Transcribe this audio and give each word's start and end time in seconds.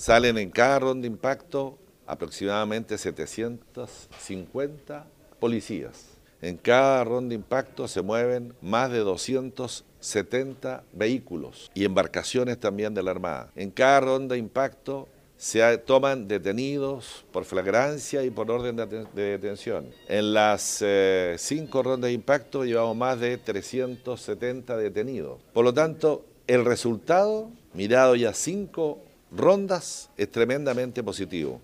Salen 0.00 0.38
en 0.38 0.48
cada 0.48 0.78
ronda 0.78 1.02
de 1.02 1.08
impacto 1.08 1.76
aproximadamente 2.06 2.96
750 2.96 5.04
policías. 5.38 6.16
En 6.40 6.56
cada 6.56 7.04
ronda 7.04 7.28
de 7.28 7.34
impacto 7.34 7.86
se 7.86 8.00
mueven 8.00 8.54
más 8.62 8.90
de 8.90 9.00
270 9.00 10.84
vehículos 10.94 11.70
y 11.74 11.84
embarcaciones 11.84 12.58
también 12.58 12.94
de 12.94 13.02
la 13.02 13.10
Armada. 13.10 13.50
En 13.54 13.70
cada 13.70 14.00
ronda 14.00 14.32
de 14.32 14.38
impacto 14.38 15.06
se 15.36 15.76
toman 15.76 16.28
detenidos 16.28 17.26
por 17.30 17.44
flagrancia 17.44 18.24
y 18.24 18.30
por 18.30 18.50
orden 18.50 18.76
de, 18.76 19.04
detención. 19.12 19.90
En 20.08 20.32
las 20.32 20.78
eh, 20.80 21.34
cinco 21.36 21.82
rondas 21.82 22.08
de 22.08 22.14
impacto 22.14 22.64
llevamos 22.64 22.96
más 22.96 23.20
de 23.20 23.36
370 23.36 24.78
detenidos. 24.78 25.42
Por 25.52 25.66
lo 25.66 25.74
tanto, 25.74 26.24
el 26.46 26.64
resultado, 26.64 27.50
mirado 27.74 28.16
ya 28.16 28.32
cinco 28.32 29.02
rondas, 29.30 30.10
es 30.16 30.30
tremendamente 30.30 31.02
positivo. 31.02 31.60